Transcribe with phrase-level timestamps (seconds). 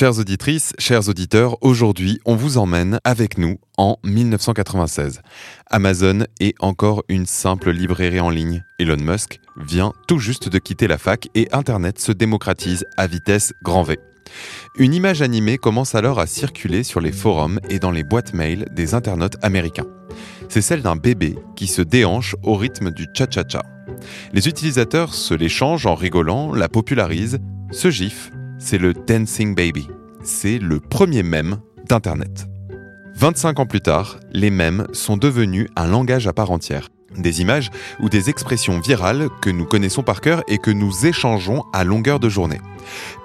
[0.00, 5.20] Chères auditrices, chers auditeurs, aujourd'hui, on vous emmène avec nous en 1996.
[5.70, 8.64] Amazon est encore une simple librairie en ligne.
[8.78, 13.52] Elon Musk vient tout juste de quitter la fac et Internet se démocratise à vitesse
[13.62, 13.98] grand V.
[14.78, 18.68] Une image animée commence alors à circuler sur les forums et dans les boîtes mail
[18.72, 19.86] des internautes américains.
[20.48, 23.60] C'est celle d'un bébé qui se déhanche au rythme du cha-cha-cha.
[24.32, 27.38] Les utilisateurs se l'échangent en rigolant, la popularisent.
[27.70, 28.30] Ce gif
[28.60, 29.88] c'est le Dancing Baby.
[30.22, 32.46] C'est le premier mème d'Internet.
[33.16, 36.88] 25 ans plus tard, les mèmes sont devenus un langage à part entière.
[37.16, 41.64] Des images ou des expressions virales que nous connaissons par cœur et que nous échangeons
[41.72, 42.60] à longueur de journée.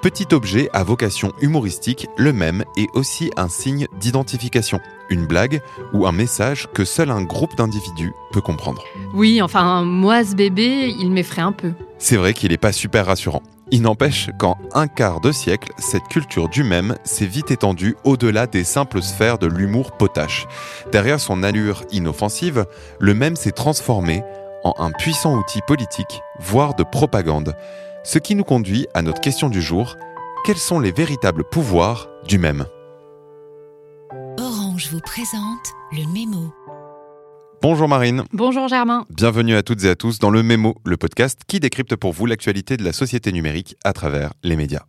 [0.01, 4.79] Petit objet à vocation humoristique, le mème est aussi un signe d'identification,
[5.09, 5.61] une blague
[5.93, 8.83] ou un message que seul un groupe d'individus peut comprendre.
[9.13, 11.73] Oui, enfin, moi, ce bébé, il m'effraie un peu.
[11.99, 13.43] C'est vrai qu'il n'est pas super rassurant.
[13.71, 18.45] Il n'empêche qu'en un quart de siècle, cette culture du même s'est vite étendue au-delà
[18.45, 20.45] des simples sphères de l'humour potache.
[20.91, 22.65] Derrière son allure inoffensive,
[22.99, 24.23] le même s'est transformé
[24.63, 27.55] en un puissant outil politique, voire de propagande.
[28.03, 29.97] Ce qui nous conduit à notre question du jour,
[30.45, 32.65] quels sont les véritables pouvoirs du même?
[34.37, 36.53] Orange vous présente le mémo.
[37.61, 38.23] Bonjour Marine.
[38.31, 39.05] Bonjour Germain.
[39.09, 42.25] Bienvenue à toutes et à tous dans le Mémo, le podcast qui décrypte pour vous
[42.25, 44.83] l'actualité de la société numérique à travers les médias.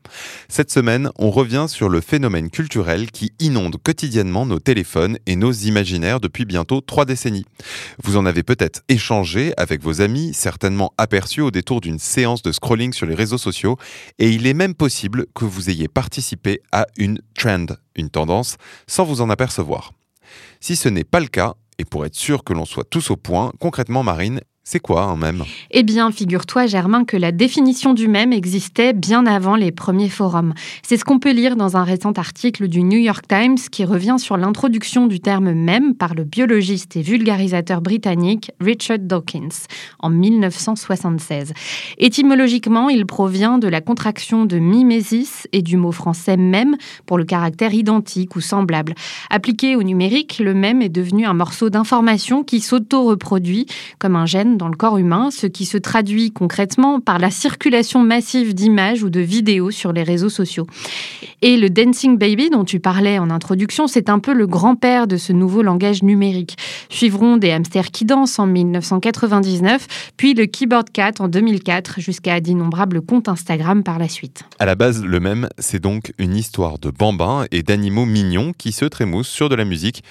[0.49, 5.53] Cette semaine, on revient sur le phénomène culturel qui inonde quotidiennement nos téléphones et nos
[5.53, 7.47] imaginaires depuis bientôt trois décennies.
[8.03, 12.53] Vous en avez peut-être échangé avec vos amis, certainement aperçu au détour d'une séance de
[12.53, 13.77] scrolling sur les réseaux sociaux,
[14.19, 19.05] et il est même possible que vous ayez participé à une trend, une tendance, sans
[19.05, 19.93] vous en apercevoir.
[20.61, 23.17] Si ce n'est pas le cas, et pour être sûr que l'on soit tous au
[23.17, 28.09] point, concrètement, Marine, c'est quoi un mème Eh bien, figure-toi, Germain, que la définition du
[28.09, 30.55] mème existait bien avant les premiers forums.
[30.83, 34.17] C'est ce qu'on peut lire dans un récent article du New York Times qui revient
[34.19, 39.69] sur l'introduction du terme mème par le biologiste et vulgarisateur britannique Richard Dawkins
[40.01, 41.53] en 1976.
[41.99, 46.75] Étymologiquement, il provient de la contraction de mimésis et du mot français mème
[47.07, 48.97] pour le caractère identique ou semblable.
[49.31, 53.67] Appliqué au numérique, le mème est devenu un morceau d'information qui s'auto-reproduit
[54.01, 58.03] comme un gène dans le corps humain, ce qui se traduit concrètement par la circulation
[58.03, 60.67] massive d'images ou de vidéos sur les réseaux sociaux.
[61.43, 65.17] Et le Dancing Baby dont tu parlais en introduction, c'est un peu le grand-père de
[65.17, 66.57] ce nouveau langage numérique.
[66.89, 73.03] Suivront des hamsters qui dansent en 1999, puis le Keyboard Cat en 2004, jusqu'à d'innombrables
[73.03, 74.45] comptes Instagram par la suite.
[74.59, 78.73] À la base, le même, c'est donc une histoire de bambins et d'animaux mignons qui
[78.73, 80.03] se trémoussent sur de la musique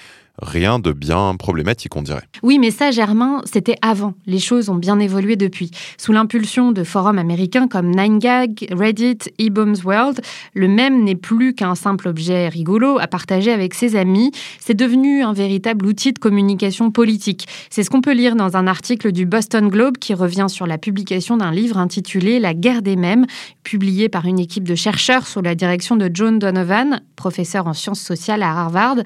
[0.42, 2.24] rien de bien problématique, on dirait.
[2.42, 4.14] Oui, mais ça, Germain, c'était avant.
[4.26, 5.70] Les choses ont bien évolué depuis.
[5.98, 10.20] Sous l'impulsion de forums américains comme 9gag, Reddit, eBoom's World,
[10.54, 14.30] le même n'est plus qu'un simple objet rigolo à partager avec ses amis.
[14.60, 17.46] C'est devenu un véritable outil de communication politique.
[17.70, 20.78] C'est ce qu'on peut lire dans un article du Boston Globe qui revient sur la
[20.78, 23.26] publication d'un livre intitulé La guerre des mèmes,
[23.62, 28.00] publié par une équipe de chercheurs sous la direction de John Donovan, professeur en sciences
[28.00, 28.96] sociales à Harvard.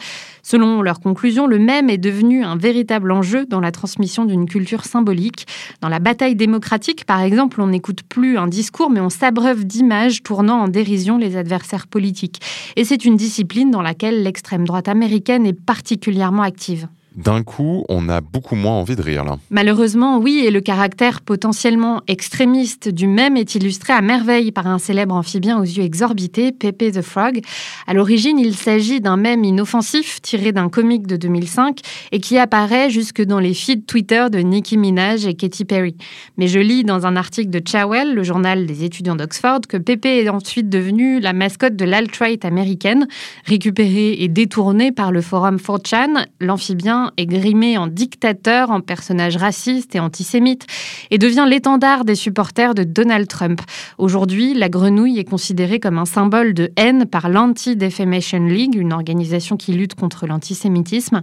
[0.43, 4.85] Selon leur conclusion, le même est devenu un véritable enjeu dans la transmission d'une culture
[4.85, 5.47] symbolique.
[5.81, 10.23] Dans la bataille démocratique, par exemple, on n'écoute plus un discours, mais on s'abreuve d'images
[10.23, 12.41] tournant en dérision les adversaires politiques.
[12.77, 16.89] Et c'est une discipline dans laquelle l'extrême droite américaine est particulièrement active.
[17.17, 19.37] D'un coup, on a beaucoup moins envie de rire là.
[19.51, 24.79] Malheureusement, oui, et le caractère potentiellement extrémiste du même est illustré à merveille par un
[24.79, 27.41] célèbre amphibien aux yeux exorbités, Pepe the Frog.
[27.89, 31.81] À l'origine, il s'agit d'un mème inoffensif tiré d'un comic de 2005
[32.13, 35.97] et qui apparaît jusque dans les feeds Twitter de Nicki Minaj et Katy Perry.
[36.37, 40.07] Mais je lis dans un article de Chawel, le journal des étudiants d'Oxford, que Pepe
[40.07, 43.09] est ensuite devenu la mascotte de l'alt-right américaine,
[43.47, 46.25] récupérée et détournée par le forum 4chan.
[46.41, 50.67] L'amphibien est grimé en dictateur, en personnage raciste et antisémite,
[51.11, 53.61] et devient l'étendard des supporters de Donald Trump.
[53.99, 59.57] Aujourd'hui, la grenouille est considérée comme un symbole de haine par l'Anti-Defamation League, une organisation
[59.57, 61.23] qui lutte contre l'antisémitisme.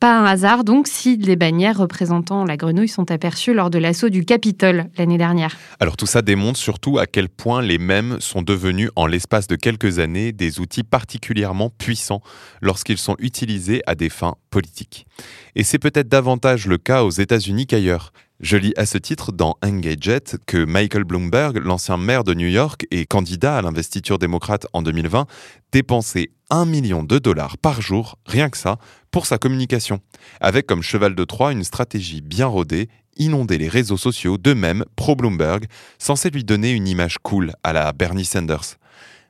[0.00, 4.08] Pas un hasard donc si les bannières représentant la grenouille sont aperçues lors de l'assaut
[4.08, 5.56] du Capitole l'année dernière.
[5.80, 9.56] Alors tout ça démontre surtout à quel point les mèmes sont devenus en l'espace de
[9.56, 12.22] quelques années des outils particulièrement puissants
[12.60, 15.06] lorsqu'ils sont utilisés à des fins politiques.
[15.54, 18.12] Et c'est peut-être davantage le cas aux États-Unis qu'ailleurs.
[18.40, 22.86] Je lis à ce titre dans Engadget que Michael Bloomberg, l'ancien maire de New York
[22.92, 25.26] et candidat à l'investiture démocrate en 2020,
[25.72, 28.78] dépensait 1 million de dollars par jour, rien que ça,
[29.10, 29.98] pour sa communication,
[30.40, 35.66] avec comme cheval de Troie une stratégie bien rodée, inonder les réseaux sociaux d'eux-mêmes pro-Bloomberg,
[35.98, 38.76] censé lui donner une image cool à la Bernie Sanders.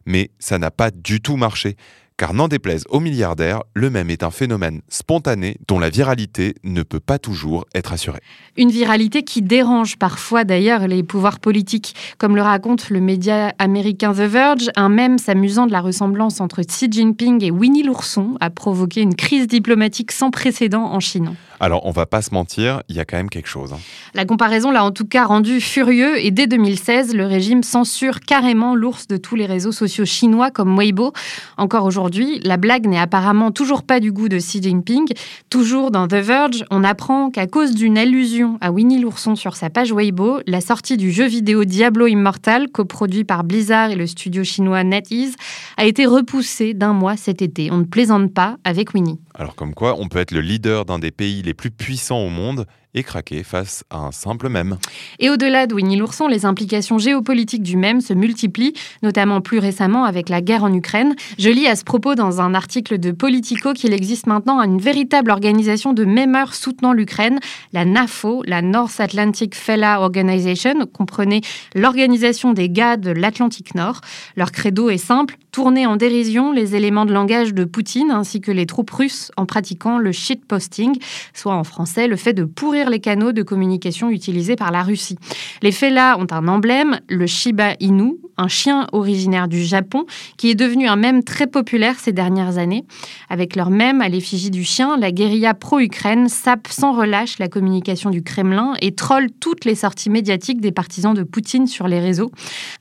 [0.04, 1.76] Mais ça n'a pas du tout marché
[2.18, 6.82] car n'en déplaise aux milliardaires, le même est un phénomène spontané dont la viralité ne
[6.82, 8.18] peut pas toujours être assurée.
[8.56, 14.12] Une viralité qui dérange parfois d'ailleurs les pouvoirs politiques, comme le raconte le média américain
[14.12, 18.50] The Verge, un même s'amusant de la ressemblance entre Xi Jinping et Winnie l'ourson a
[18.50, 21.36] provoqué une crise diplomatique sans précédent en Chine.
[21.60, 23.72] Alors, on va pas se mentir, il y a quand même quelque chose.
[23.72, 23.78] Hein.
[24.14, 28.76] La comparaison l'a en tout cas rendu furieux et dès 2016, le régime censure carrément
[28.76, 31.12] l'ours de tous les réseaux sociaux chinois comme Weibo.
[31.56, 32.07] Encore aujourd'hui,
[32.42, 35.06] la blague n'est apparemment toujours pas du goût de Xi Jinping.
[35.50, 39.70] Toujours dans The Verge, on apprend qu'à cause d'une allusion à Winnie l'ourson sur sa
[39.70, 44.44] page Weibo, la sortie du jeu vidéo Diablo Immortal, coproduit par Blizzard et le studio
[44.44, 45.34] chinois NetEase,
[45.76, 47.70] a été repoussée d'un mois cet été.
[47.70, 49.20] On ne plaisante pas avec Winnie.
[49.34, 52.28] Alors comme quoi, on peut être le leader d'un des pays les plus puissants au
[52.28, 54.78] monde et craquer face à un simple mème.
[55.18, 60.04] Et au-delà de Winnie l'ourson, les implications géopolitiques du mème se multiplient, notamment plus récemment
[60.04, 61.14] avec la guerre en Ukraine.
[61.38, 65.30] Je lis à ce propos dans un article de Politico qu'il existe maintenant une véritable
[65.30, 67.40] organisation de mémeurs soutenant l'Ukraine,
[67.72, 71.42] la NAFO, la North Atlantic Fella Organization, comprenait
[71.74, 74.00] l'organisation des gars de l'Atlantique Nord.
[74.36, 78.52] Leur credo est simple, tourner en dérision les éléments de langage de Poutine ainsi que
[78.52, 80.98] les troupes russes en pratiquant le shitposting,
[81.34, 85.16] soit en français le fait de pourrir les canaux de communication utilisés par la Russie.
[85.62, 90.54] Les là ont un emblème, le Shiba Inu, un chien originaire du Japon, qui est
[90.54, 92.84] devenu un mème très populaire ces dernières années.
[93.28, 98.10] Avec leur mème à l'effigie du chien, la guérilla pro-Ukraine sape sans relâche la communication
[98.10, 102.30] du Kremlin et troll toutes les sorties médiatiques des partisans de Poutine sur les réseaux.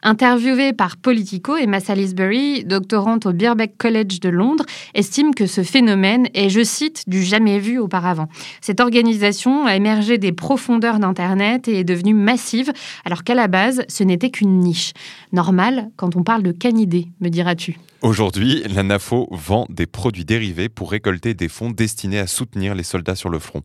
[0.04, 6.28] Interviewée par Politico, Emma Salisbury, doctorante au Birkbeck College de Londres, estime que ce phénomène
[6.34, 8.28] est, je cite, du jamais vu auparavant.
[8.62, 12.74] Cette organisation a émergé des profondeurs d'Internet et est devenue massive,
[13.06, 14.92] alors qu'à la base, ce n'était qu'une niche.
[15.32, 17.80] Normal quand on parle de canidés, me diras-tu.
[18.02, 22.84] Aujourd'hui, la NAFO vend des produits dérivés pour récolter des fonds destinés à soutenir les
[22.84, 23.64] soldats sur le front.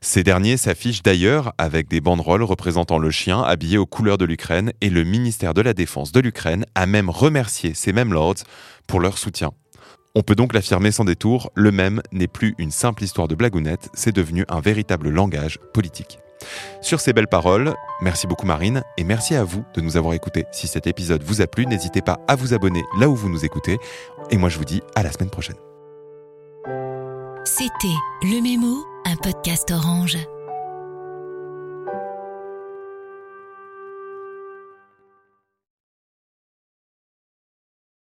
[0.00, 4.72] Ces derniers s'affichent d'ailleurs avec des banderoles représentant le chien habillé aux couleurs de l'Ukraine
[4.80, 8.44] et le ministère de la Défense de l'Ukraine a même remercié ces mêmes lords
[8.86, 9.50] pour leur soutien.
[10.16, 13.90] On peut donc l'affirmer sans détour, le même n'est plus une simple histoire de blagounette,
[13.94, 16.18] c'est devenu un véritable langage politique.
[16.80, 20.46] Sur ces belles paroles, merci beaucoup Marine et merci à vous de nous avoir écoutés.
[20.50, 23.44] Si cet épisode vous a plu, n'hésitez pas à vous abonner là où vous nous
[23.44, 23.78] écoutez
[24.30, 25.56] et moi je vous dis à la semaine prochaine.
[27.44, 30.18] C'était Le Mémo, un podcast orange.